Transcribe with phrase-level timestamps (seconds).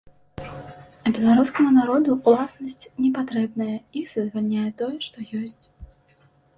[0.45, 5.65] А беларускаму народу ўласнасць не патрэбная, іх задавальняе тое, што ёсць.